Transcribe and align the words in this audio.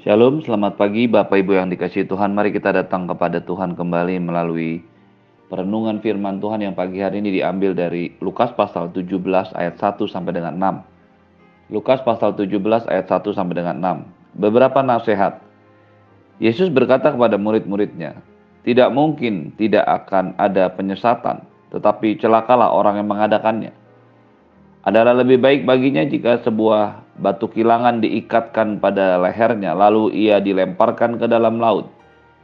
Shalom, 0.00 0.40
selamat 0.40 0.80
pagi 0.80 1.04
Bapak 1.04 1.44
Ibu 1.44 1.60
yang 1.60 1.68
dikasih 1.68 2.08
Tuhan. 2.08 2.32
Mari 2.32 2.56
kita 2.56 2.72
datang 2.72 3.04
kepada 3.04 3.36
Tuhan 3.44 3.76
kembali 3.76 4.16
melalui 4.24 4.80
perenungan 5.52 6.00
firman 6.00 6.40
Tuhan 6.40 6.64
yang 6.64 6.72
pagi 6.72 7.04
hari 7.04 7.20
ini 7.20 7.36
diambil 7.36 7.76
dari 7.76 8.08
Lukas 8.24 8.48
pasal 8.56 8.88
17 8.96 9.20
ayat 9.52 9.76
1 9.76 10.00
sampai 10.08 10.32
dengan 10.32 10.56
6. 10.56 11.76
Lukas 11.76 12.00
pasal 12.00 12.32
17 12.32 12.88
ayat 12.88 13.12
1 13.12 13.28
sampai 13.28 13.52
dengan 13.60 13.76
6. 13.76 14.40
Beberapa 14.40 14.80
nasihat. 14.80 15.44
Yesus 16.40 16.72
berkata 16.72 17.12
kepada 17.12 17.36
murid-muridnya, 17.36 18.24
tidak 18.64 18.88
mungkin 18.96 19.52
tidak 19.60 19.84
akan 19.84 20.32
ada 20.40 20.72
penyesatan, 20.72 21.44
tetapi 21.76 22.16
celakalah 22.16 22.72
orang 22.72 23.04
yang 23.04 23.08
mengadakannya 23.12 23.76
adalah 24.80 25.12
lebih 25.12 25.36
baik 25.44 25.68
baginya 25.68 26.08
jika 26.08 26.40
sebuah 26.40 26.99
batu 27.20 27.46
kilangan 27.52 28.00
diikatkan 28.00 28.80
pada 28.80 29.20
lehernya 29.20 29.76
lalu 29.76 30.10
ia 30.16 30.40
dilemparkan 30.40 31.20
ke 31.20 31.28
dalam 31.28 31.60
laut 31.60 32.00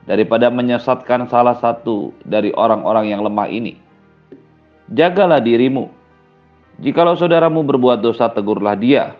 daripada 0.06 0.48
menyesatkan 0.48 1.26
salah 1.26 1.58
satu 1.58 2.14
dari 2.22 2.54
orang-orang 2.54 3.10
yang 3.10 3.20
lemah 3.26 3.50
ini. 3.50 3.74
Jagalah 4.86 5.42
dirimu. 5.42 5.90
Jikalau 6.78 7.18
saudaramu 7.18 7.66
berbuat 7.66 7.98
dosa, 7.98 8.30
tegurlah 8.30 8.78
dia. 8.78 9.18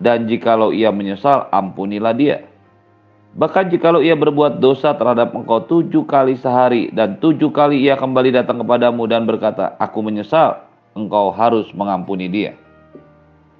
Dan 0.00 0.24
jikalau 0.24 0.72
ia 0.72 0.88
menyesal, 0.88 1.52
ampunilah 1.52 2.16
dia. 2.16 2.48
Bahkan 3.36 3.68
jikalau 3.68 4.00
ia 4.00 4.16
berbuat 4.16 4.60
dosa 4.60 4.96
terhadap 4.96 5.36
engkau 5.36 5.64
tujuh 5.64 6.04
kali 6.04 6.36
sehari 6.36 6.92
dan 6.92 7.16
tujuh 7.16 7.48
kali 7.48 7.80
ia 7.80 7.96
kembali 7.96 8.32
datang 8.32 8.60
kepadamu 8.60 9.04
dan 9.08 9.24
berkata, 9.24 9.76
Aku 9.80 10.00
menyesal, 10.04 10.64
engkau 10.96 11.32
harus 11.32 11.68
mengampuni 11.76 12.28
dia. 12.28 12.52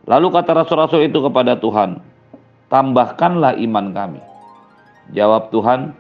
Lalu 0.02 0.34
kata 0.34 0.51
rasul-rasul 0.59 1.06
itu 1.06 1.23
kepada 1.23 1.55
Tuhan, 1.59 2.02
tambahkanlah 2.66 3.55
iman 3.62 3.87
kami. 3.95 4.20
Jawab 5.15 5.55
Tuhan, 5.55 5.95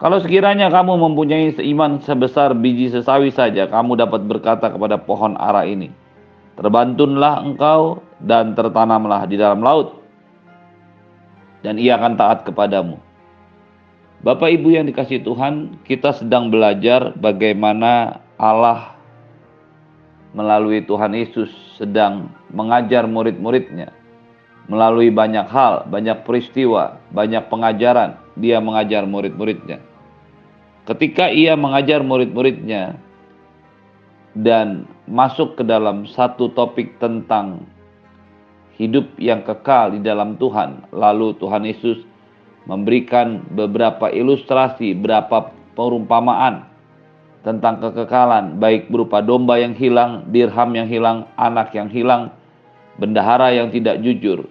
kalau 0.00 0.16
sekiranya 0.20 0.72
kamu 0.72 0.96
mempunyai 0.96 1.52
seiman 1.52 2.00
sebesar 2.00 2.56
biji 2.56 2.88
sesawi 2.88 3.28
saja, 3.28 3.68
kamu 3.68 4.00
dapat 4.00 4.24
berkata 4.24 4.72
kepada 4.72 4.96
pohon 4.96 5.36
ara 5.36 5.68
ini, 5.68 5.92
terbantunlah 6.56 7.44
engkau 7.44 8.00
dan 8.24 8.56
tertanamlah 8.56 9.28
di 9.28 9.36
dalam 9.36 9.60
laut, 9.60 10.00
dan 11.60 11.76
ia 11.76 12.00
akan 12.00 12.16
taat 12.16 12.48
kepadamu. 12.48 12.96
Bapak 14.24 14.56
Ibu 14.56 14.72
yang 14.72 14.88
dikasih 14.88 15.20
Tuhan, 15.20 15.84
kita 15.84 16.16
sedang 16.16 16.48
belajar 16.48 17.12
bagaimana 17.20 18.24
Allah 18.40 18.93
melalui 20.34 20.82
Tuhan 20.82 21.14
Yesus 21.14 21.48
sedang 21.78 22.28
mengajar 22.50 23.06
murid-muridnya 23.06 23.94
melalui 24.68 25.12
banyak 25.12 25.44
hal, 25.48 25.84
banyak 25.92 26.24
peristiwa, 26.24 26.96
banyak 27.12 27.44
pengajaran, 27.52 28.16
dia 28.36 28.60
mengajar 28.60 29.04
murid-muridnya. 29.04 29.80
Ketika 30.84 31.32
ia 31.32 31.56
mengajar 31.56 32.04
murid-muridnya 32.04 32.96
dan 34.36 34.88
masuk 35.08 35.60
ke 35.60 35.62
dalam 35.64 36.08
satu 36.08 36.52
topik 36.52 36.96
tentang 37.00 37.64
hidup 38.76 39.06
yang 39.20 39.44
kekal 39.44 39.96
di 39.96 40.00
dalam 40.00 40.36
Tuhan, 40.40 40.88
lalu 40.92 41.36
Tuhan 41.40 41.64
Yesus 41.64 42.04
memberikan 42.64 43.44
beberapa 43.52 44.08
ilustrasi, 44.08 44.96
beberapa 44.96 45.52
perumpamaan 45.76 46.64
tentang 47.44 47.76
kekekalan, 47.78 48.56
baik 48.56 48.88
berupa 48.88 49.20
domba 49.20 49.60
yang 49.60 49.76
hilang, 49.76 50.24
dirham 50.32 50.72
yang 50.72 50.88
hilang, 50.88 51.28
anak 51.36 51.76
yang 51.76 51.92
hilang, 51.92 52.32
bendahara 52.96 53.52
yang 53.52 53.68
tidak 53.68 54.00
jujur. 54.00 54.48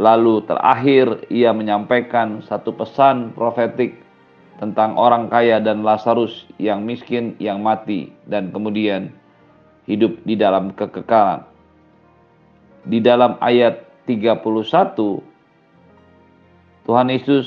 Lalu 0.00 0.40
terakhir 0.48 1.28
ia 1.28 1.52
menyampaikan 1.52 2.40
satu 2.48 2.72
pesan 2.72 3.36
profetik 3.36 4.00
tentang 4.56 4.96
orang 4.96 5.28
kaya 5.28 5.60
dan 5.60 5.84
Lazarus 5.84 6.48
yang 6.56 6.80
miskin 6.88 7.36
yang 7.36 7.60
mati 7.60 8.08
dan 8.24 8.48
kemudian 8.48 9.12
hidup 9.84 10.16
di 10.24 10.32
dalam 10.32 10.72
kekekalan. 10.72 11.44
Di 12.88 13.04
dalam 13.04 13.36
ayat 13.44 13.84
31 14.08 14.40
Tuhan 16.88 17.08
Yesus 17.12 17.46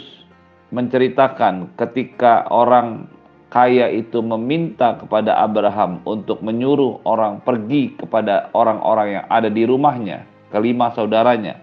menceritakan 0.69 1.75
ketika 1.75 2.46
orang 2.53 3.09
kaya 3.56 3.88
itu 3.88 4.20
meminta 4.20 5.00
kepada 5.00 5.40
Abraham 5.40 6.04
untuk 6.04 6.44
menyuruh 6.44 7.00
orang 7.08 7.40
pergi 7.40 7.96
kepada 7.96 8.52
orang-orang 8.52 9.16
yang 9.16 9.26
ada 9.32 9.48
di 9.48 9.64
rumahnya, 9.64 10.28
kelima 10.52 10.92
saudaranya. 10.92 11.56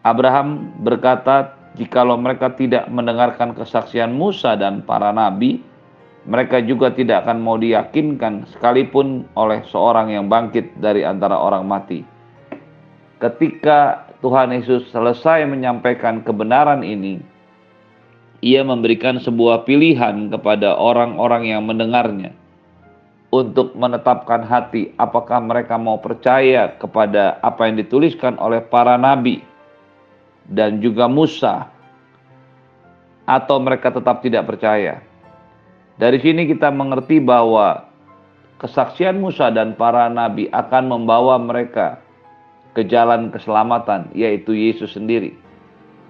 Abraham 0.00 0.72
berkata, 0.80 1.52
"Jikalau 1.76 2.16
mereka 2.16 2.48
tidak 2.56 2.88
mendengarkan 2.88 3.52
kesaksian 3.52 4.16
Musa 4.16 4.56
dan 4.56 4.80
para 4.88 5.12
nabi, 5.12 5.60
mereka 6.24 6.64
juga 6.64 6.96
tidak 6.96 7.28
akan 7.28 7.36
mau 7.44 7.60
diyakinkan 7.60 8.48
sekalipun 8.56 9.28
oleh 9.36 9.68
seorang 9.68 10.16
yang 10.16 10.32
bangkit 10.32 10.80
dari 10.80 11.04
antara 11.04 11.36
orang 11.36 11.68
mati." 11.68 12.00
Ketika 13.20 14.08
Tuhan 14.24 14.48
Yesus 14.48 14.88
selesai 14.88 15.44
menyampaikan 15.44 16.24
kebenaran 16.24 16.80
ini, 16.80 17.20
ia 18.44 18.60
memberikan 18.64 19.16
sebuah 19.20 19.64
pilihan 19.64 20.28
kepada 20.32 20.76
orang-orang 20.76 21.48
yang 21.48 21.64
mendengarnya 21.64 22.32
untuk 23.32 23.74
menetapkan 23.76 24.44
hati 24.46 24.92
apakah 24.96 25.42
mereka 25.42 25.76
mau 25.76 26.00
percaya 26.00 26.72
kepada 26.78 27.36
apa 27.42 27.68
yang 27.68 27.76
dituliskan 27.80 28.38
oleh 28.40 28.62
para 28.62 28.96
nabi 28.96 29.42
dan 30.46 30.78
juga 30.78 31.10
Musa 31.10 31.66
atau 33.26 33.58
mereka 33.58 33.90
tetap 33.90 34.22
tidak 34.22 34.46
percaya. 34.46 35.02
Dari 35.98 36.22
sini 36.22 36.46
kita 36.46 36.70
mengerti 36.70 37.18
bahwa 37.18 37.88
kesaksian 38.62 39.18
Musa 39.18 39.50
dan 39.50 39.74
para 39.74 40.06
nabi 40.06 40.46
akan 40.54 40.84
membawa 40.86 41.34
mereka 41.40 41.98
ke 42.76 42.86
jalan 42.86 43.32
keselamatan 43.34 44.12
yaitu 44.14 44.54
Yesus 44.54 44.94
sendiri. 44.94 45.45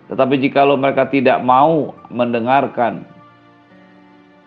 Tetapi 0.06 0.39
jikalau 0.39 0.78
mereka 0.78 1.11
tidak 1.11 1.43
mau 1.43 1.91
mendengarkan 2.15 3.03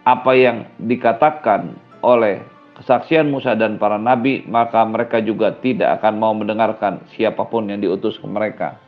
apa 0.07 0.31
yang 0.31 0.63
dikatakan 0.79 1.75
oleh 1.99 2.39
kesaksian 2.79 3.27
Musa 3.27 3.59
dan 3.59 3.75
para 3.75 3.99
nabi, 3.99 4.47
maka 4.47 4.87
mereka 4.87 5.19
juga 5.19 5.51
tidak 5.59 5.99
akan 5.99 6.13
mau 6.15 6.31
mendengarkan 6.31 7.03
siapa 7.11 7.43
pun 7.43 7.67
yang 7.67 7.83
diutus 7.83 8.15
ke 8.15 8.23
mereka. 8.23 8.79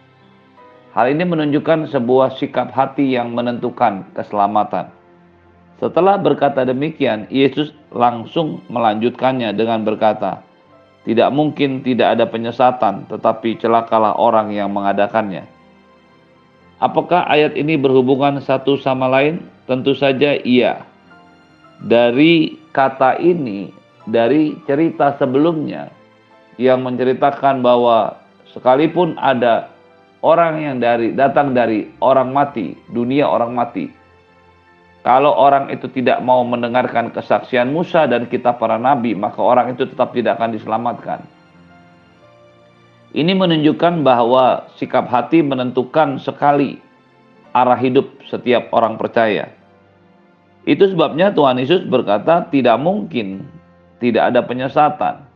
Hal 0.95 1.11
ini 1.11 1.23
menunjukkan 1.23 1.91
sebuah 1.91 2.35
sikap 2.39 2.71
hati 2.71 3.15
yang 3.15 3.31
menentukan 3.31 4.07
keselamatan. 4.15 4.91
Setelah 5.79 6.19
berkata 6.19 6.67
demikian, 6.67 7.27
Yesus 7.31 7.71
langsung 7.91 8.63
melanjutkannya 8.67 9.55
dengan 9.55 9.87
berkata, 9.87 10.43
"Tidak 11.07 11.31
mungkin 11.31 11.83
tidak 11.83 12.19
ada 12.19 12.25
penyesatan, 12.27 13.07
tetapi 13.07 13.59
celakalah 13.59 14.15
orang 14.19 14.51
yang 14.51 14.71
mengadakannya." 14.71 15.60
Apakah 16.81 17.29
ayat 17.29 17.53
ini 17.53 17.77
berhubungan 17.77 18.41
satu 18.41 18.73
sama 18.81 19.05
lain? 19.05 19.45
Tentu 19.69 19.93
saja 19.93 20.33
iya. 20.41 20.81
Dari 21.77 22.57
kata 22.73 23.21
ini, 23.21 23.69
dari 24.09 24.57
cerita 24.65 25.13
sebelumnya 25.21 25.93
yang 26.57 26.81
menceritakan 26.81 27.61
bahwa 27.61 28.17
sekalipun 28.49 29.13
ada 29.21 29.69
orang 30.25 30.57
yang 30.57 30.77
dari 30.81 31.13
datang 31.13 31.53
dari 31.53 31.85
orang 32.01 32.33
mati, 32.33 32.73
dunia 32.89 33.29
orang 33.29 33.53
mati. 33.53 33.85
Kalau 35.05 35.33
orang 35.33 35.69
itu 35.73 35.85
tidak 35.89 36.21
mau 36.21 36.41
mendengarkan 36.45 37.09
kesaksian 37.13 37.73
Musa 37.73 38.05
dan 38.09 38.25
kitab 38.25 38.61
para 38.61 38.77
nabi, 38.81 39.17
maka 39.17 39.41
orang 39.41 39.73
itu 39.73 39.85
tetap 39.85 40.13
tidak 40.13 40.37
akan 40.37 40.53
diselamatkan. 40.53 41.21
Ini 43.11 43.35
menunjukkan 43.35 44.07
bahwa 44.07 44.71
sikap 44.79 45.11
hati 45.11 45.43
menentukan 45.43 46.15
sekali 46.23 46.79
arah 47.51 47.75
hidup 47.75 48.07
setiap 48.23 48.71
orang 48.71 48.95
percaya. 48.95 49.51
Itu 50.63 50.87
sebabnya 50.87 51.35
Tuhan 51.35 51.59
Yesus 51.59 51.83
berkata, 51.83 52.47
"Tidak 52.47 52.79
mungkin 52.79 53.43
tidak 54.01 54.33
ada 54.33 54.41
penyesatan. 54.41 55.29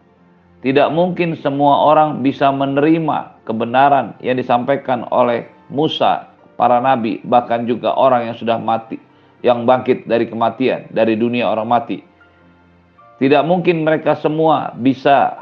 Tidak 0.66 0.90
mungkin 0.90 1.38
semua 1.38 1.86
orang 1.86 2.26
bisa 2.26 2.50
menerima 2.50 3.46
kebenaran 3.46 4.18
yang 4.26 4.42
disampaikan 4.42 5.06
oleh 5.14 5.46
Musa, 5.70 6.26
para 6.58 6.82
nabi, 6.82 7.22
bahkan 7.22 7.70
juga 7.70 7.94
orang 7.94 8.34
yang 8.34 8.36
sudah 8.36 8.58
mati, 8.58 8.98
yang 9.46 9.70
bangkit 9.70 10.10
dari 10.10 10.26
kematian, 10.26 10.90
dari 10.90 11.14
dunia 11.14 11.46
orang 11.46 11.70
mati. 11.70 12.02
Tidak 13.22 13.46
mungkin 13.46 13.86
mereka 13.86 14.18
semua 14.18 14.74
bisa 14.74 15.38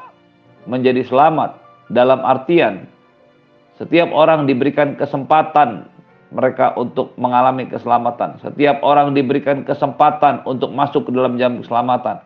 menjadi 0.68 1.08
selamat 1.08 1.63
dalam 1.94 2.26
artian 2.26 2.90
setiap 3.78 4.10
orang 4.14 4.46
diberikan 4.46 4.98
kesempatan 4.98 5.90
mereka 6.34 6.74
untuk 6.74 7.14
mengalami 7.18 7.70
keselamatan. 7.70 8.42
Setiap 8.42 8.82
orang 8.82 9.14
diberikan 9.14 9.62
kesempatan 9.62 10.42
untuk 10.50 10.74
masuk 10.74 11.10
ke 11.10 11.12
dalam 11.14 11.38
jam 11.38 11.62
keselamatan. 11.62 12.22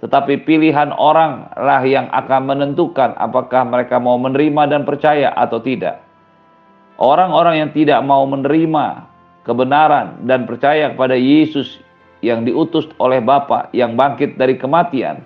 Tetapi 0.00 0.48
pilihan 0.48 0.96
orang 0.96 1.52
lah 1.60 1.84
yang 1.84 2.08
akan 2.08 2.48
menentukan 2.48 3.12
apakah 3.20 3.68
mereka 3.68 4.00
mau 4.00 4.16
menerima 4.16 4.70
dan 4.70 4.82
percaya 4.88 5.34
atau 5.36 5.60
tidak. 5.60 6.00
Orang-orang 6.96 7.66
yang 7.66 7.70
tidak 7.74 8.00
mau 8.00 8.24
menerima 8.24 9.04
kebenaran 9.44 10.24
dan 10.24 10.48
percaya 10.48 10.92
kepada 10.94 11.16
Yesus 11.16 11.80
yang 12.24 12.44
diutus 12.44 12.88
oleh 13.00 13.20
Bapa 13.20 13.68
yang 13.72 13.96
bangkit 13.96 14.36
dari 14.36 14.56
kematian, 14.56 15.20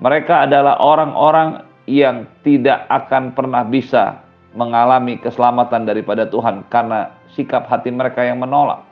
mereka 0.00 0.44
adalah 0.48 0.80
orang-orang 0.80 1.71
yang 1.86 2.30
tidak 2.46 2.86
akan 2.86 3.34
pernah 3.34 3.66
bisa 3.66 4.22
mengalami 4.52 5.16
keselamatan 5.18 5.88
daripada 5.88 6.28
Tuhan 6.28 6.62
karena 6.68 7.10
sikap 7.32 7.66
hati 7.66 7.88
mereka 7.88 8.22
yang 8.22 8.38
menolak. 8.38 8.84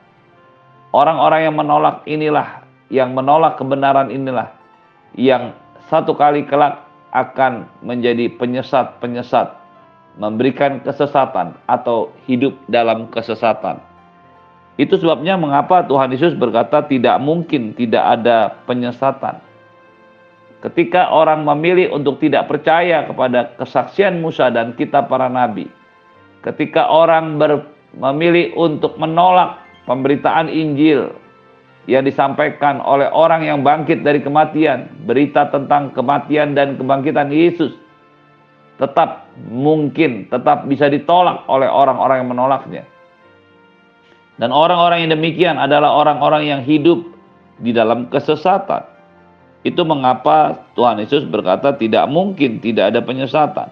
Orang-orang 0.91 1.47
yang 1.47 1.55
menolak 1.55 2.03
inilah, 2.03 2.65
yang 2.91 3.15
menolak 3.15 3.55
kebenaran 3.55 4.11
inilah, 4.11 4.51
yang 5.15 5.55
satu 5.87 6.11
kali 6.17 6.43
kelak 6.43 6.83
akan 7.15 7.67
menjadi 7.79 8.27
penyesat-penyesat, 8.35 9.55
memberikan 10.19 10.83
kesesatan 10.83 11.55
atau 11.67 12.11
hidup 12.27 12.55
dalam 12.67 13.07
kesesatan. 13.07 13.79
Itu 14.79 14.97
sebabnya 14.97 15.37
mengapa 15.37 15.83
Tuhan 15.85 16.11
Yesus 16.11 16.33
berkata 16.35 16.83
tidak 16.87 17.19
mungkin 17.21 17.75
tidak 17.75 18.19
ada 18.19 18.55
penyesatan. 18.65 19.50
Ketika 20.61 21.09
orang 21.09 21.41
memilih 21.41 21.89
untuk 21.89 22.21
tidak 22.21 22.45
percaya 22.45 23.09
kepada 23.09 23.57
kesaksian 23.57 24.21
Musa 24.21 24.53
dan 24.53 24.77
kitab 24.77 25.09
para 25.09 25.25
nabi, 25.25 25.65
ketika 26.45 26.85
orang 26.85 27.41
ber, 27.41 27.65
memilih 27.97 28.53
untuk 28.53 28.93
menolak 29.01 29.57
pemberitaan 29.89 30.53
Injil 30.53 31.17
yang 31.89 32.05
disampaikan 32.05 32.77
oleh 32.77 33.09
orang 33.09 33.41
yang 33.41 33.65
bangkit 33.65 34.05
dari 34.05 34.21
kematian, 34.21 34.85
berita 35.09 35.49
tentang 35.49 35.89
kematian 35.97 36.53
dan 36.53 36.77
kebangkitan 36.77 37.33
Yesus, 37.33 37.73
tetap 38.77 39.33
mungkin, 39.49 40.29
tetap 40.29 40.69
bisa 40.69 40.93
ditolak 40.93 41.41
oleh 41.49 41.65
orang-orang 41.65 42.21
yang 42.21 42.29
menolaknya. 42.29 42.83
Dan 44.37 44.53
orang-orang 44.53 45.05
yang 45.05 45.17
demikian 45.17 45.57
adalah 45.57 45.89
orang-orang 46.01 46.49
yang 46.49 46.61
hidup 46.61 47.01
di 47.61 47.73
dalam 47.73 48.09
kesesatan. 48.09 48.90
Itu 49.61 49.85
mengapa 49.85 50.65
Tuhan 50.73 50.97
Yesus 51.01 51.25
berkata 51.29 51.77
tidak 51.77 52.09
mungkin 52.09 52.57
tidak 52.57 52.93
ada 52.95 53.01
penyesatan. 53.05 53.69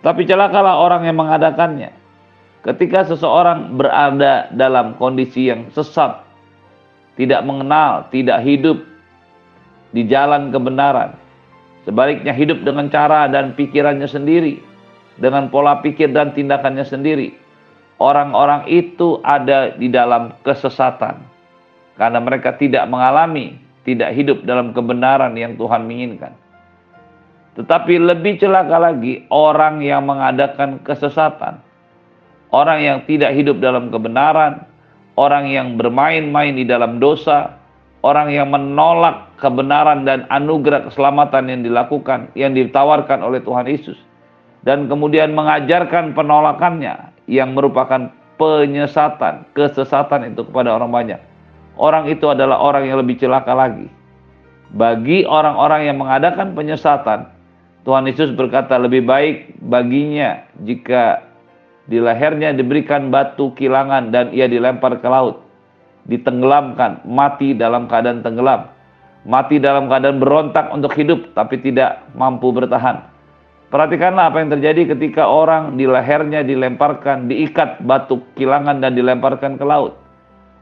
Tapi 0.00 0.24
celakalah 0.24 0.80
orang 0.80 1.04
yang 1.04 1.18
mengadakannya. 1.18 1.92
Ketika 2.60 3.08
seseorang 3.08 3.74
berada 3.74 4.52
dalam 4.52 4.96
kondisi 5.00 5.48
yang 5.48 5.72
sesat, 5.72 6.20
tidak 7.16 7.40
mengenal, 7.44 8.08
tidak 8.12 8.44
hidup 8.44 8.80
di 9.96 10.04
jalan 10.04 10.52
kebenaran, 10.52 11.16
sebaliknya 11.88 12.36
hidup 12.36 12.60
dengan 12.62 12.92
cara 12.92 13.28
dan 13.32 13.56
pikirannya 13.56 14.08
sendiri, 14.08 14.60
dengan 15.16 15.48
pola 15.48 15.80
pikir 15.80 16.12
dan 16.12 16.36
tindakannya 16.36 16.84
sendiri, 16.84 17.32
orang-orang 18.00 18.68
itu 18.68 19.20
ada 19.24 19.72
di 19.76 19.88
dalam 19.92 20.36
kesesatan 20.44 21.20
karena 22.00 22.18
mereka 22.20 22.56
tidak 22.56 22.88
mengalami, 22.88 23.60
tidak 23.94 24.14
hidup 24.14 24.46
dalam 24.46 24.70
kebenaran 24.70 25.34
yang 25.34 25.58
Tuhan 25.58 25.90
inginkan. 25.90 26.32
Tetapi 27.58 27.98
lebih 27.98 28.38
celaka 28.38 28.78
lagi 28.78 29.26
orang 29.28 29.82
yang 29.82 30.06
mengadakan 30.06 30.80
kesesatan 30.86 31.60
orang 32.54 32.78
yang 32.82 32.98
tidak 33.06 33.34
hidup 33.34 33.62
dalam 33.62 33.88
kebenaran, 33.88 34.66
orang 35.18 35.50
yang 35.50 35.78
bermain-main 35.78 36.54
di 36.54 36.66
dalam 36.66 36.98
dosa, 36.98 37.56
orang 38.02 38.30
yang 38.30 38.50
menolak 38.50 39.30
kebenaran 39.38 40.04
dan 40.04 40.26
anugerah 40.28 40.90
keselamatan 40.90 41.50
yang 41.50 41.60
dilakukan, 41.64 42.28
yang 42.34 42.52
ditawarkan 42.54 43.22
oleh 43.22 43.40
Tuhan 43.42 43.66
Yesus, 43.70 43.98
dan 44.66 44.90
kemudian 44.90 45.32
mengajarkan 45.32 46.12
penolakannya 46.12 47.14
yang 47.30 47.54
merupakan 47.54 48.10
penyesatan, 48.36 49.46
kesesatan 49.54 50.34
itu 50.34 50.42
kepada 50.48 50.74
orang 50.76 50.90
banyak. 50.90 51.20
Orang 51.80 52.12
itu 52.12 52.28
adalah 52.28 52.60
orang 52.60 52.84
yang 52.84 53.00
lebih 53.00 53.16
celaka 53.16 53.56
lagi. 53.56 53.88
Bagi 54.76 55.24
orang-orang 55.24 55.88
yang 55.88 55.96
mengadakan 55.96 56.52
penyesatan, 56.52 57.32
Tuhan 57.88 58.04
Yesus 58.04 58.36
berkata 58.36 58.76
lebih 58.76 59.08
baik 59.08 59.56
baginya 59.64 60.44
jika 60.60 61.24
di 61.88 61.96
lehernya 61.96 62.52
diberikan 62.52 63.08
batu 63.08 63.56
kilangan 63.56 64.12
dan 64.12 64.28
ia 64.36 64.44
dilempar 64.44 65.00
ke 65.00 65.08
laut. 65.08 65.40
Ditenggelamkan, 66.04 67.00
mati 67.08 67.56
dalam 67.56 67.88
keadaan 67.88 68.20
tenggelam. 68.20 68.68
Mati 69.24 69.56
dalam 69.56 69.88
keadaan 69.88 70.20
berontak 70.20 70.68
untuk 70.72 70.92
hidup 70.96 71.32
tapi 71.32 71.60
tidak 71.64 72.04
mampu 72.12 72.52
bertahan. 72.52 73.08
Perhatikanlah 73.68 74.32
apa 74.32 74.42
yang 74.42 74.50
terjadi 74.52 74.96
ketika 74.96 75.28
orang 75.28 75.78
di 75.78 75.86
lehernya 75.86 76.44
dilemparkan, 76.44 77.30
diikat 77.30 77.84
batu 77.84 78.20
kilangan 78.36 78.82
dan 78.84 78.92
dilemparkan 78.96 79.56
ke 79.56 79.64
laut. 79.64 79.99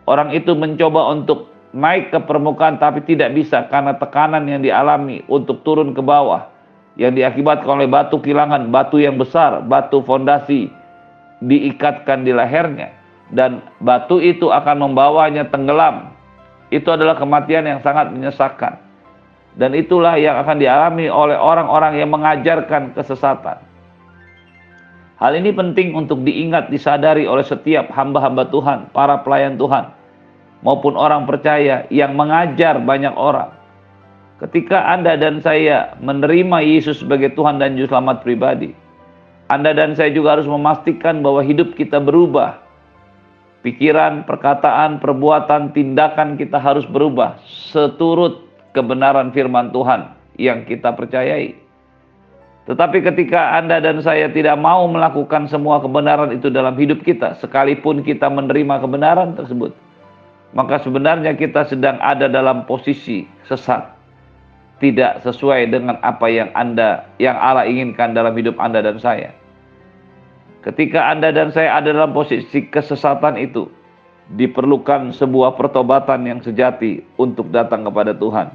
Orang 0.09 0.33
itu 0.33 0.57
mencoba 0.57 1.13
untuk 1.13 1.53
naik 1.77 2.09
ke 2.09 2.19
permukaan 2.25 2.81
tapi 2.81 3.05
tidak 3.05 3.37
bisa 3.37 3.69
karena 3.69 3.93
tekanan 4.01 4.49
yang 4.49 4.65
dialami 4.65 5.21
untuk 5.29 5.61
turun 5.69 5.93
ke 5.93 6.01
bawah 6.01 6.49
yang 6.97 7.13
diakibatkan 7.13 7.79
oleh 7.79 7.87
batu 7.87 8.17
kilangan, 8.19 8.73
batu 8.73 8.97
yang 8.97 9.21
besar, 9.21 9.61
batu 9.61 10.01
fondasi 10.01 10.73
diikatkan 11.45 12.25
di 12.25 12.33
lehernya 12.33 12.91
dan 13.31 13.61
batu 13.85 14.19
itu 14.19 14.49
akan 14.49 14.89
membawanya 14.89 15.45
tenggelam. 15.47 16.17
Itu 16.69 16.93
adalah 16.93 17.17
kematian 17.17 17.65
yang 17.65 17.81
sangat 17.81 18.13
menyesakkan. 18.13 18.77
Dan 19.57 19.73
itulah 19.73 20.21
yang 20.21 20.37
akan 20.39 20.61
dialami 20.61 21.09
oleh 21.09 21.35
orang-orang 21.35 21.97
yang 21.97 22.13
mengajarkan 22.13 22.93
kesesatan. 22.93 23.59
Hal 25.19 25.33
ini 25.35 25.51
penting 25.51 25.99
untuk 25.99 26.23
diingat, 26.23 26.71
disadari 26.71 27.27
oleh 27.27 27.43
setiap 27.43 27.91
hamba-hamba 27.91 28.47
Tuhan, 28.55 28.95
para 28.95 29.19
pelayan 29.27 29.59
Tuhan, 29.59 29.91
maupun 30.65 30.99
orang 30.99 31.27
percaya 31.29 31.87
yang 31.91 32.15
mengajar 32.19 32.79
banyak 32.83 33.15
orang. 33.15 33.55
Ketika 34.39 34.95
Anda 34.95 35.19
dan 35.19 35.43
saya 35.43 35.99
menerima 35.99 36.63
Yesus 36.63 37.03
sebagai 37.03 37.35
Tuhan 37.35 37.59
dan 37.59 37.75
Juru 37.75 37.91
Selamat 37.91 38.23
pribadi, 38.23 38.71
anda 39.49 39.73
dan 39.73 39.97
saya 39.97 40.13
juga 40.13 40.37
harus 40.37 40.45
memastikan 40.45 41.25
bahwa 41.25 41.41
hidup 41.41 41.73
kita 41.73 41.97
berubah. 42.05 42.61
Pikiran, 43.65 44.29
perkataan, 44.29 45.01
perbuatan, 45.01 45.73
tindakan 45.73 46.37
kita 46.37 46.61
harus 46.61 46.85
berubah 46.85 47.41
seturut 47.73 48.45
kebenaran 48.77 49.33
firman 49.33 49.73
Tuhan 49.73 50.15
yang 50.37 50.63
kita 50.69 50.95
percayai. 50.95 51.57
Tetapi 52.69 53.01
ketika 53.01 53.57
Anda 53.57 53.81
dan 53.81 54.05
saya 54.05 54.29
tidak 54.29 54.61
mau 54.61 54.85
melakukan 54.85 55.49
semua 55.49 55.81
kebenaran 55.81 56.29
itu 56.37 56.53
dalam 56.53 56.77
hidup 56.77 57.01
kita, 57.01 57.41
sekalipun 57.41 58.05
kita 58.05 58.29
menerima 58.29 58.85
kebenaran 58.85 59.33
tersebut, 59.33 59.73
maka 60.57 60.81
sebenarnya 60.81 61.37
kita 61.37 61.69
sedang 61.69 62.01
ada 62.01 62.31
dalam 62.31 62.65
posisi 62.65 63.29
sesat. 63.45 63.97
Tidak 64.79 65.27
sesuai 65.27 65.75
dengan 65.75 65.99
apa 66.07 66.31
yang 66.31 66.55
Anda, 66.55 67.03
yang 67.19 67.35
Allah 67.35 67.67
inginkan 67.67 68.15
dalam 68.15 68.31
hidup 68.39 68.55
Anda 68.63 68.79
dan 68.79 69.03
saya. 69.03 69.35
Ketika 70.63 71.11
Anda 71.11 71.35
dan 71.35 71.51
saya 71.51 71.83
ada 71.83 71.91
dalam 71.91 72.15
posisi 72.15 72.63
kesesatan 72.71 73.35
itu, 73.43 73.67
diperlukan 74.39 75.11
sebuah 75.17 75.59
pertobatan 75.59 76.29
yang 76.31 76.39
sejati 76.45 77.03
untuk 77.19 77.51
datang 77.51 77.83
kepada 77.83 78.15
Tuhan. 78.15 78.55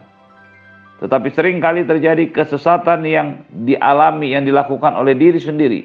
Tetapi 1.03 1.27
sering 1.35 1.59
kali 1.59 1.83
terjadi 1.83 2.31
kesesatan 2.31 3.03
yang 3.03 3.43
dialami, 3.67 4.31
yang 4.31 4.47
dilakukan 4.47 4.95
oleh 4.95 5.11
diri 5.17 5.41
sendiri. 5.41 5.83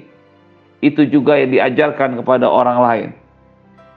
Itu 0.79 1.03
juga 1.11 1.35
yang 1.35 1.51
diajarkan 1.51 2.23
kepada 2.23 2.47
orang 2.47 2.79
lain. 2.79 3.09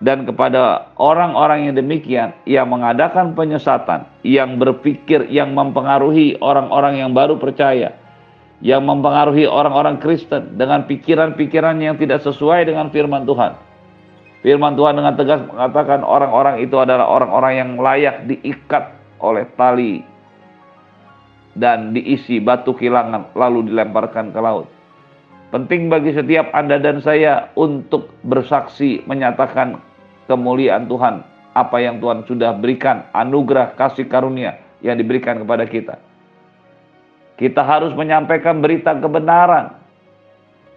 Dan 0.01 0.25
kepada 0.25 0.89
orang-orang 0.97 1.69
yang 1.69 1.75
demikian, 1.77 2.33
yang 2.49 2.73
mengadakan 2.73 3.37
penyesatan, 3.37 4.09
yang 4.25 4.57
berpikir, 4.57 5.29
yang 5.29 5.53
mempengaruhi 5.53 6.41
orang-orang 6.41 7.05
yang 7.05 7.13
baru 7.13 7.37
percaya, 7.37 7.93
yang 8.65 8.81
mempengaruhi 8.81 9.45
orang-orang 9.45 10.01
Kristen 10.01 10.57
dengan 10.57 10.89
pikiran-pikiran 10.89 11.77
yang 11.77 12.01
tidak 12.01 12.25
sesuai 12.25 12.65
dengan 12.65 12.89
firman 12.89 13.29
Tuhan. 13.29 13.53
Firman 14.41 14.73
Tuhan 14.73 14.97
dengan 14.97 15.13
tegas 15.13 15.41
mengatakan 15.45 16.01
orang-orang 16.01 16.65
itu 16.65 16.73
adalah 16.81 17.05
orang-orang 17.05 17.53
yang 17.61 17.69
layak 17.77 18.25
diikat 18.25 18.97
oleh 19.21 19.45
tali 19.53 20.01
dan 21.53 21.93
diisi 21.93 22.41
batu 22.41 22.73
kilangan 22.73 23.29
lalu 23.37 23.69
dilemparkan 23.69 24.33
ke 24.33 24.39
laut. 24.41 24.65
Penting 25.51 25.91
bagi 25.91 26.15
setiap 26.15 26.49
Anda 26.55 26.79
dan 26.79 27.03
saya 27.03 27.51
untuk 27.59 28.09
bersaksi 28.23 29.03
menyatakan 29.03 29.90
kemuliaan 30.31 30.87
Tuhan, 30.87 31.27
apa 31.51 31.77
yang 31.83 31.99
Tuhan 31.99 32.23
sudah 32.23 32.55
berikan, 32.55 33.03
anugerah 33.11 33.75
kasih 33.75 34.07
karunia 34.07 34.55
yang 34.79 34.95
diberikan 34.95 35.43
kepada 35.43 35.67
kita. 35.67 35.99
Kita 37.35 37.59
harus 37.59 37.91
menyampaikan 37.91 38.63
berita 38.63 38.95
kebenaran. 38.95 39.75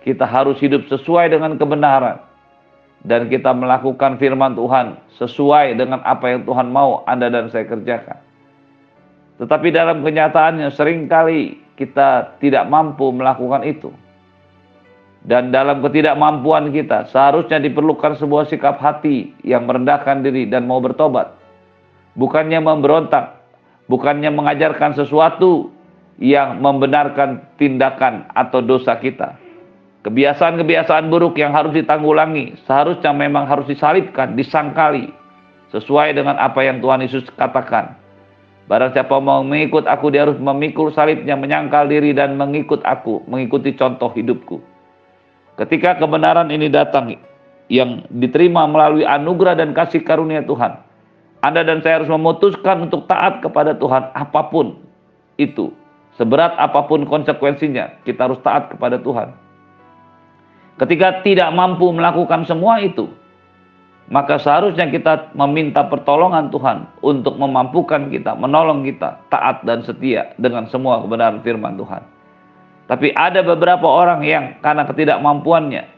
Kita 0.02 0.26
harus 0.26 0.58
hidup 0.58 0.90
sesuai 0.90 1.30
dengan 1.30 1.54
kebenaran. 1.54 2.18
Dan 3.04 3.28
kita 3.28 3.52
melakukan 3.52 4.16
firman 4.16 4.56
Tuhan 4.56 4.96
sesuai 5.20 5.76
dengan 5.76 6.00
apa 6.08 6.24
yang 6.34 6.42
Tuhan 6.48 6.72
mau 6.72 7.04
Anda 7.04 7.28
dan 7.28 7.52
saya 7.52 7.68
kerjakan. 7.68 8.16
Tetapi 9.44 9.68
dalam 9.76 10.00
kenyataannya 10.00 10.72
sering 10.72 11.04
kali 11.04 11.60
kita 11.76 12.40
tidak 12.40 12.64
mampu 12.64 13.12
melakukan 13.12 13.60
itu. 13.66 13.92
Dan 15.24 15.48
dalam 15.48 15.80
ketidakmampuan 15.80 16.68
kita, 16.68 17.08
seharusnya 17.08 17.56
diperlukan 17.56 18.20
sebuah 18.20 18.44
sikap 18.52 18.76
hati 18.76 19.32
yang 19.40 19.64
merendahkan 19.64 20.20
diri 20.20 20.44
dan 20.44 20.68
mau 20.68 20.84
bertobat. 20.84 21.32
Bukannya 22.12 22.60
memberontak, 22.60 23.40
bukannya 23.88 24.28
mengajarkan 24.28 24.92
sesuatu 24.92 25.72
yang 26.20 26.60
membenarkan 26.60 27.40
tindakan 27.56 28.28
atau 28.36 28.60
dosa 28.60 29.00
kita. 29.00 29.40
Kebiasaan-kebiasaan 30.04 31.08
buruk 31.08 31.40
yang 31.40 31.56
harus 31.56 31.72
ditanggulangi 31.72 32.60
seharusnya 32.68 33.16
memang 33.16 33.48
harus 33.48 33.64
disalibkan, 33.64 34.36
disangkali 34.36 35.08
sesuai 35.72 36.12
dengan 36.12 36.36
apa 36.36 36.60
yang 36.60 36.84
Tuhan 36.84 37.00
Yesus 37.00 37.24
katakan. 37.40 37.96
Barang 38.68 38.92
siapa 38.92 39.16
mau 39.20 39.40
mengikut 39.40 39.88
aku 39.88 40.12
dia 40.12 40.28
harus 40.28 40.36
memikul 40.36 40.92
salibnya, 40.92 41.32
menyangkal 41.36 41.88
diri 41.88 42.12
dan 42.12 42.36
mengikut 42.36 42.84
aku, 42.84 43.24
mengikuti 43.24 43.72
contoh 43.72 44.12
hidupku. 44.12 44.73
Ketika 45.54 45.94
kebenaran 46.02 46.50
ini 46.50 46.66
datang 46.66 47.14
yang 47.70 48.02
diterima 48.10 48.66
melalui 48.66 49.06
anugerah 49.06 49.54
dan 49.54 49.70
kasih 49.70 50.02
karunia 50.02 50.42
Tuhan, 50.42 50.82
Anda 51.46 51.62
dan 51.62 51.78
saya 51.84 52.02
harus 52.02 52.10
memutuskan 52.10 52.90
untuk 52.90 53.06
taat 53.06 53.38
kepada 53.38 53.76
Tuhan 53.78 54.10
apa 54.14 54.50
pun 54.50 54.82
itu. 55.38 55.70
Seberat 56.14 56.54
apa 56.58 56.86
pun 56.86 57.06
konsekuensinya, 57.06 58.02
kita 58.06 58.30
harus 58.30 58.38
taat 58.46 58.70
kepada 58.70 59.02
Tuhan. 59.02 59.34
Ketika 60.78 61.22
tidak 61.26 61.50
mampu 61.54 61.90
melakukan 61.90 62.46
semua 62.46 62.78
itu, 62.82 63.10
maka 64.10 64.38
seharusnya 64.38 64.90
kita 64.90 65.34
meminta 65.34 65.86
pertolongan 65.86 66.54
Tuhan 66.54 66.86
untuk 67.02 67.34
memampukan 67.34 68.10
kita, 68.10 68.38
menolong 68.38 68.86
kita, 68.86 69.22
taat 69.30 69.62
dan 69.66 69.82
setia 69.82 70.34
dengan 70.38 70.70
semua 70.70 71.02
kebenaran 71.02 71.42
firman 71.42 71.74
Tuhan. 71.78 72.13
Tapi 72.84 73.16
ada 73.16 73.40
beberapa 73.40 73.88
orang 73.88 74.20
yang 74.28 74.60
karena 74.60 74.84
ketidakmampuannya 74.84 75.88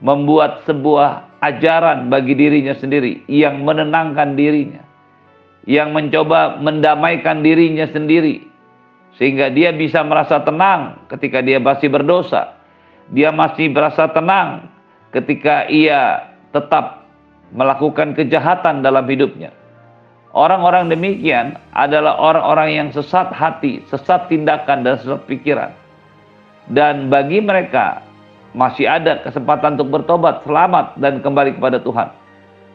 membuat 0.00 0.64
sebuah 0.64 1.40
ajaran 1.44 2.08
bagi 2.08 2.32
dirinya 2.32 2.72
sendiri 2.72 3.28
yang 3.28 3.60
menenangkan 3.60 4.32
dirinya, 4.32 4.80
yang 5.68 5.92
mencoba 5.92 6.56
mendamaikan 6.64 7.44
dirinya 7.44 7.84
sendiri 7.92 8.40
sehingga 9.20 9.52
dia 9.52 9.70
bisa 9.76 10.00
merasa 10.00 10.40
tenang 10.40 11.04
ketika 11.12 11.44
dia 11.44 11.60
masih 11.60 11.92
berdosa. 11.92 12.56
Dia 13.12 13.28
masih 13.28 13.68
merasa 13.68 14.08
tenang 14.08 14.72
ketika 15.12 15.68
ia 15.68 16.32
tetap 16.56 17.04
melakukan 17.52 18.16
kejahatan 18.16 18.80
dalam 18.80 19.04
hidupnya. 19.04 19.52
Orang-orang 20.32 20.88
demikian 20.88 21.60
adalah 21.76 22.16
orang-orang 22.16 22.68
yang 22.72 22.88
sesat 22.96 23.28
hati, 23.30 23.84
sesat 23.92 24.26
tindakan, 24.32 24.82
dan 24.82 24.96
sesat 24.98 25.20
pikiran 25.28 25.83
dan 26.70 27.12
bagi 27.12 27.44
mereka 27.44 28.00
masih 28.54 28.86
ada 28.86 29.20
kesempatan 29.26 29.76
untuk 29.76 30.00
bertobat, 30.00 30.46
selamat 30.46 30.96
dan 30.96 31.20
kembali 31.20 31.58
kepada 31.58 31.82
Tuhan. 31.82 32.08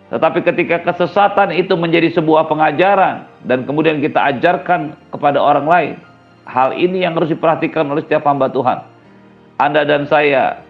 Tetapi 0.10 0.39
ketika 0.41 0.81
kesesatan 0.84 1.53
itu 1.53 1.74
menjadi 1.77 2.10
sebuah 2.17 2.50
pengajaran 2.50 3.29
dan 3.46 3.63
kemudian 3.63 4.01
kita 4.01 4.36
ajarkan 4.36 4.98
kepada 5.13 5.39
orang 5.39 5.65
lain, 5.69 5.93
hal 6.50 6.75
ini 6.75 7.05
yang 7.05 7.15
harus 7.15 7.29
diperhatikan 7.29 7.86
oleh 7.88 8.03
setiap 8.03 8.25
hamba 8.25 8.50
Tuhan. 8.50 8.84
Anda 9.62 9.86
dan 9.86 10.10
saya 10.10 10.65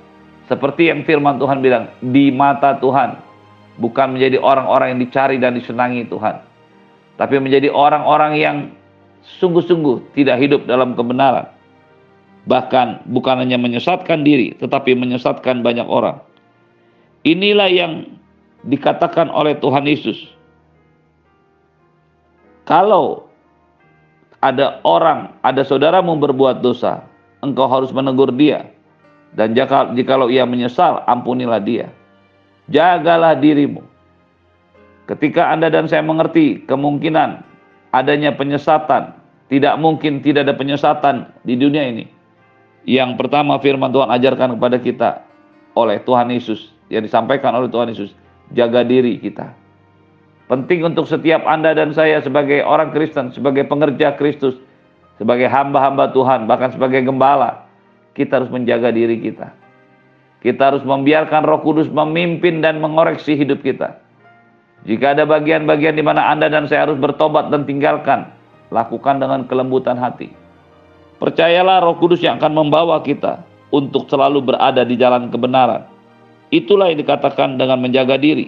seperti 0.52 0.92
yang 0.92 1.08
firman 1.08 1.40
Tuhan 1.40 1.64
bilang, 1.64 1.90
di 2.04 2.30
mata 2.36 2.76
Tuhan 2.78 3.16
bukan 3.80 4.20
menjadi 4.20 4.38
orang-orang 4.44 4.96
yang 4.96 5.02
dicari 5.08 5.40
dan 5.40 5.56
disenangi 5.56 6.04
Tuhan, 6.06 6.36
tapi 7.16 7.40
menjadi 7.40 7.72
orang-orang 7.72 8.34
yang 8.36 8.58
sungguh-sungguh 9.40 10.16
tidak 10.20 10.38
hidup 10.44 10.68
dalam 10.68 11.00
kebenaran 11.00 11.59
bahkan 12.50 13.06
bukan 13.06 13.46
hanya 13.46 13.62
menyesatkan 13.62 14.26
diri, 14.26 14.58
tetapi 14.58 14.98
menyesatkan 14.98 15.62
banyak 15.62 15.86
orang. 15.86 16.18
Inilah 17.22 17.70
yang 17.70 18.10
dikatakan 18.66 19.30
oleh 19.30 19.54
Tuhan 19.62 19.86
Yesus. 19.86 20.18
Kalau 22.66 23.30
ada 24.42 24.82
orang, 24.82 25.38
ada 25.46 25.62
saudaramu 25.62 26.18
berbuat 26.18 26.66
dosa, 26.66 27.06
engkau 27.46 27.70
harus 27.70 27.94
menegur 27.94 28.34
dia. 28.34 28.66
Dan 29.38 29.54
jika 29.54 29.94
jikalau 29.94 30.26
ia 30.26 30.42
menyesal, 30.50 31.06
ampunilah 31.06 31.62
dia. 31.62 31.94
Jagalah 32.74 33.38
dirimu. 33.38 33.86
Ketika 35.06 35.54
Anda 35.54 35.70
dan 35.70 35.86
saya 35.86 36.02
mengerti 36.02 36.66
kemungkinan 36.66 37.46
adanya 37.94 38.34
penyesatan, 38.34 39.14
tidak 39.54 39.78
mungkin 39.78 40.22
tidak 40.26 40.50
ada 40.50 40.56
penyesatan 40.58 41.30
di 41.46 41.58
dunia 41.58 41.90
ini 41.90 42.19
yang 42.90 43.14
pertama 43.22 43.62
firman 43.62 43.94
Tuhan 43.94 44.10
ajarkan 44.10 44.58
kepada 44.58 44.78
kita 44.82 45.10
oleh 45.78 46.02
Tuhan 46.02 46.34
Yesus 46.34 46.74
yang 46.90 47.06
disampaikan 47.06 47.54
oleh 47.54 47.70
Tuhan 47.70 47.94
Yesus, 47.94 48.18
jaga 48.50 48.82
diri 48.82 49.22
kita. 49.22 49.54
Penting 50.50 50.82
untuk 50.82 51.06
setiap 51.06 51.46
Anda 51.46 51.78
dan 51.78 51.94
saya 51.94 52.18
sebagai 52.26 52.66
orang 52.66 52.90
Kristen, 52.90 53.30
sebagai 53.30 53.70
pengerja 53.70 54.18
Kristus, 54.18 54.58
sebagai 55.22 55.46
hamba-hamba 55.46 56.10
Tuhan, 56.10 56.50
bahkan 56.50 56.74
sebagai 56.74 57.06
gembala, 57.06 57.70
kita 58.18 58.42
harus 58.42 58.50
menjaga 58.50 58.90
diri 58.90 59.22
kita. 59.22 59.54
Kita 60.42 60.74
harus 60.74 60.82
membiarkan 60.82 61.46
Roh 61.46 61.62
Kudus 61.62 61.86
memimpin 61.94 62.66
dan 62.66 62.82
mengoreksi 62.82 63.38
hidup 63.38 63.62
kita. 63.62 64.02
Jika 64.90 65.14
ada 65.14 65.30
bagian-bagian 65.30 65.94
di 65.94 66.02
mana 66.02 66.26
Anda 66.32 66.50
dan 66.50 66.66
saya 66.66 66.90
harus 66.90 66.98
bertobat 66.98 67.54
dan 67.54 67.70
tinggalkan, 67.70 68.34
lakukan 68.74 69.22
dengan 69.22 69.46
kelembutan 69.46 70.00
hati. 70.00 70.39
Percayalah 71.20 71.84
Roh 71.84 72.00
Kudus 72.00 72.24
yang 72.24 72.40
akan 72.40 72.56
membawa 72.56 73.04
kita 73.04 73.44
untuk 73.76 74.08
selalu 74.08 74.40
berada 74.40 74.88
di 74.88 74.96
jalan 74.96 75.28
kebenaran. 75.28 75.84
Itulah 76.50 76.90
yang 76.90 77.04
dikatakan 77.04 77.60
dengan 77.60 77.84
menjaga 77.84 78.16
diri. 78.16 78.48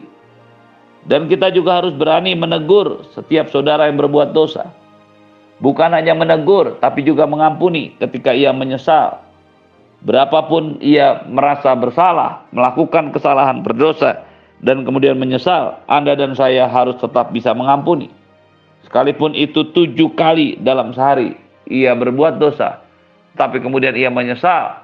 Dan 1.06 1.28
kita 1.28 1.51
juga 1.51 1.84
harus 1.84 1.92
berani 1.92 2.32
menegur 2.32 3.04
setiap 3.12 3.51
saudara 3.51 3.92
yang 3.92 4.00
berbuat 4.00 4.32
dosa. 4.32 4.72
Bukan 5.62 5.94
hanya 5.94 6.16
menegur, 6.18 6.80
tapi 6.82 7.06
juga 7.06 7.28
mengampuni 7.28 7.94
ketika 8.00 8.34
ia 8.34 8.50
menyesal. 8.56 9.22
Berapapun 10.01 10.82
ia 10.82 11.22
merasa 11.30 11.78
bersalah, 11.78 12.50
melakukan 12.50 13.13
kesalahan, 13.13 13.62
berdosa, 13.62 14.25
dan 14.66 14.82
kemudian 14.86 15.18
menyesal, 15.18 15.78
Anda 15.86 16.18
dan 16.18 16.34
saya 16.34 16.66
harus 16.66 16.98
tetap 16.98 17.30
bisa 17.30 17.54
mengampuni. 17.54 18.10
Sekalipun 18.90 19.38
itu 19.38 19.70
tujuh 19.70 20.18
kali 20.18 20.58
dalam 20.66 20.94
sehari, 20.98 21.38
ia 21.72 21.96
berbuat 21.96 22.36
dosa, 22.36 22.84
tapi 23.40 23.63
kemudian 23.63 23.96
ia 23.96 24.12
menyesal 24.12 24.84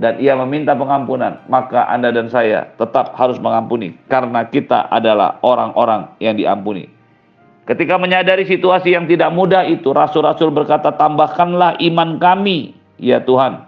dan 0.00 0.16
ia 0.18 0.32
meminta 0.34 0.72
pengampunan, 0.72 1.38
maka 1.46 1.86
Anda 1.86 2.10
dan 2.10 2.32
saya 2.32 2.72
tetap 2.80 3.12
harus 3.14 3.36
mengampuni 3.38 3.94
karena 4.08 4.48
kita 4.48 4.88
adalah 4.88 5.36
orang-orang 5.44 6.08
yang 6.18 6.34
diampuni. 6.34 6.88
Ketika 7.64 7.96
menyadari 7.96 8.44
situasi 8.44 8.92
yang 8.92 9.08
tidak 9.08 9.32
mudah 9.32 9.64
itu, 9.64 9.88
rasul-rasul 9.92 10.52
berkata, 10.52 10.92
"Tambahkanlah 10.92 11.80
iman 11.80 12.20
kami, 12.20 12.76
ya 13.00 13.24
Tuhan." 13.24 13.64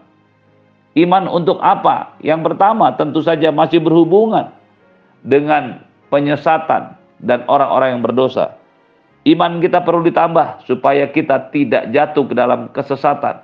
Iman 0.97 1.29
untuk 1.29 1.61
apa? 1.61 2.17
Yang 2.25 2.53
pertama, 2.53 2.93
tentu 2.97 3.21
saja 3.21 3.53
masih 3.53 3.85
berhubungan 3.85 4.53
dengan 5.21 5.85
penyesatan 6.09 6.97
dan 7.21 7.45
orang-orang 7.49 7.97
yang 7.97 8.03
berdosa. 8.05 8.56
Iman 9.27 9.59
kita 9.59 9.83
perlu 9.83 10.07
ditambah 10.07 10.63
supaya 10.71 11.11
kita 11.11 11.51
tidak 11.51 11.91
jatuh 11.91 12.31
ke 12.31 12.35
dalam 12.39 12.71
kesesatan. 12.71 13.43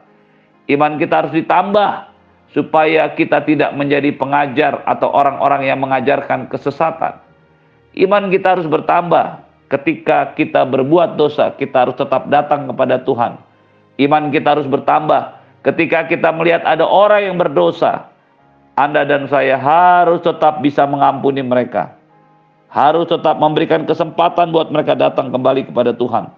Iman 0.70 0.94
kita 0.94 1.26
harus 1.26 1.34
ditambah 1.34 2.06
supaya 2.54 3.10
kita 3.18 3.42
tidak 3.42 3.74
menjadi 3.74 4.14
pengajar 4.14 4.78
atau 4.86 5.10
orang-orang 5.10 5.66
yang 5.66 5.82
mengajarkan 5.82 6.46
kesesatan. 6.46 7.18
Iman 7.98 8.30
kita 8.30 8.54
harus 8.54 8.70
bertambah 8.70 9.42
ketika 9.74 10.38
kita 10.38 10.62
berbuat 10.70 11.18
dosa, 11.18 11.50
kita 11.58 11.90
harus 11.90 11.98
tetap 11.98 12.30
datang 12.30 12.70
kepada 12.70 13.02
Tuhan. 13.02 13.42
Iman 13.98 14.30
kita 14.30 14.54
harus 14.54 14.70
bertambah 14.70 15.34
ketika 15.66 16.06
kita 16.06 16.30
melihat 16.30 16.62
ada 16.62 16.86
orang 16.86 17.26
yang 17.26 17.36
berdosa. 17.42 18.06
Anda 18.78 19.02
dan 19.02 19.26
saya 19.26 19.58
harus 19.58 20.22
tetap 20.22 20.62
bisa 20.62 20.86
mengampuni 20.86 21.42
mereka 21.42 22.01
harus 22.72 23.04
tetap 23.04 23.36
memberikan 23.36 23.84
kesempatan 23.84 24.48
buat 24.48 24.72
mereka 24.72 24.96
datang 24.96 25.28
kembali 25.28 25.68
kepada 25.68 25.92
Tuhan. 25.92 26.32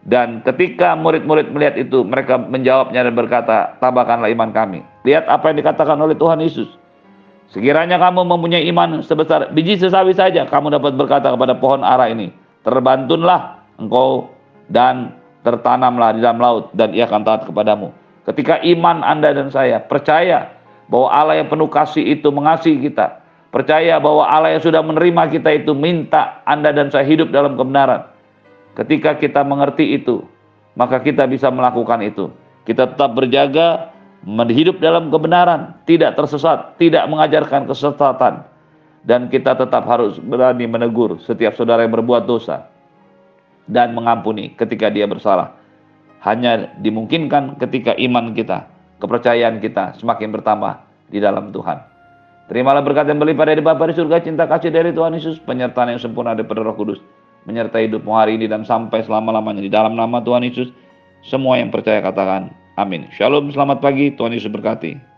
Dan 0.00 0.40
ketika 0.48 0.96
murid-murid 0.96 1.52
melihat 1.52 1.76
itu, 1.76 2.00
mereka 2.08 2.40
menjawabnya 2.40 3.04
dan 3.04 3.12
berkata, 3.12 3.76
tambahkanlah 3.84 4.32
iman 4.32 4.48
kami. 4.48 4.80
Lihat 5.04 5.28
apa 5.28 5.52
yang 5.52 5.60
dikatakan 5.60 6.00
oleh 6.00 6.16
Tuhan 6.16 6.40
Yesus. 6.40 6.72
Sekiranya 7.52 8.00
kamu 8.00 8.24
mempunyai 8.24 8.64
iman 8.72 9.04
sebesar 9.04 9.52
biji 9.52 9.76
sesawi 9.76 10.16
saja, 10.16 10.48
kamu 10.48 10.72
dapat 10.72 10.96
berkata 10.96 11.28
kepada 11.36 11.52
pohon 11.52 11.84
ara 11.84 12.08
ini, 12.08 12.32
terbantunlah 12.64 13.60
engkau 13.76 14.32
dan 14.72 15.12
tertanamlah 15.44 16.16
di 16.16 16.24
dalam 16.24 16.40
laut 16.40 16.72
dan 16.72 16.96
ia 16.96 17.04
akan 17.04 17.20
taat 17.20 17.44
kepadamu. 17.44 17.92
Ketika 18.24 18.62
iman 18.64 19.04
Anda 19.04 19.36
dan 19.36 19.52
saya 19.52 19.84
percaya 19.84 20.48
bahwa 20.88 21.12
Allah 21.12 21.44
yang 21.44 21.50
penuh 21.52 21.68
kasih 21.68 22.06
itu 22.08 22.30
mengasihi 22.32 22.88
kita, 22.88 23.19
Percaya 23.50 23.98
bahwa 23.98 24.30
Allah 24.30 24.54
yang 24.54 24.62
sudah 24.62 24.78
menerima 24.78 25.26
kita 25.26 25.50
itu 25.50 25.74
minta 25.74 26.38
Anda 26.46 26.70
dan 26.70 26.86
saya 26.94 27.02
hidup 27.02 27.34
dalam 27.34 27.58
kebenaran. 27.58 28.06
Ketika 28.78 29.18
kita 29.18 29.42
mengerti 29.42 29.98
itu, 29.98 30.22
maka 30.78 31.02
kita 31.02 31.26
bisa 31.26 31.50
melakukan 31.50 31.98
itu. 32.06 32.30
Kita 32.62 32.94
tetap 32.94 33.10
berjaga 33.18 33.90
hidup 34.54 34.78
dalam 34.78 35.10
kebenaran, 35.10 35.74
tidak 35.82 36.14
tersesat, 36.14 36.78
tidak 36.78 37.10
mengajarkan 37.10 37.66
kesesatan, 37.66 38.46
dan 39.02 39.26
kita 39.26 39.58
tetap 39.58 39.82
harus 39.82 40.22
berani 40.22 40.70
menegur 40.70 41.18
setiap 41.26 41.58
saudara 41.58 41.82
yang 41.82 41.90
berbuat 41.90 42.30
dosa 42.30 42.70
dan 43.66 43.98
mengampuni 43.98 44.54
ketika 44.54 44.86
dia 44.94 45.10
bersalah. 45.10 45.58
Hanya 46.22 46.70
dimungkinkan 46.78 47.58
ketika 47.58 47.98
iman 47.98 48.30
kita, 48.36 48.70
kepercayaan 49.02 49.58
kita 49.58 49.98
semakin 49.98 50.30
bertambah 50.30 50.86
di 51.10 51.18
dalam 51.18 51.50
Tuhan. 51.50 51.89
Terimalah 52.50 52.82
berkat 52.82 53.06
yang 53.06 53.22
berlimpah 53.22 53.46
dari 53.46 53.62
Bapa 53.62 53.86
di 53.86 53.94
surga, 53.94 54.26
cinta 54.26 54.42
kasih 54.42 54.74
dari 54.74 54.90
Tuhan 54.90 55.14
Yesus, 55.14 55.38
penyertaan 55.38 55.94
yang 55.94 56.02
sempurna 56.02 56.34
dari 56.34 56.50
Roh 56.50 56.74
Kudus, 56.74 56.98
menyertai 57.46 57.86
hidupmu 57.86 58.10
hari 58.10 58.34
ini 58.42 58.50
dan 58.50 58.66
sampai 58.66 59.06
selama-lamanya 59.06 59.62
di 59.62 59.70
dalam 59.70 59.94
nama 59.94 60.18
Tuhan 60.18 60.42
Yesus. 60.42 60.74
Semua 61.22 61.62
yang 61.62 61.70
percaya 61.70 62.02
katakan 62.02 62.50
amin. 62.74 63.06
Shalom, 63.14 63.54
selamat 63.54 63.78
pagi, 63.78 64.10
Tuhan 64.18 64.34
Yesus 64.34 64.50
berkati. 64.50 65.09